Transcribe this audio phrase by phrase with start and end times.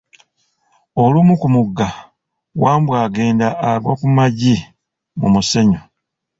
[1.03, 1.87] Olumu ku mugga,
[2.61, 4.55] Wambwa agenda agwa ku maggi
[5.19, 5.79] mu mussenyu.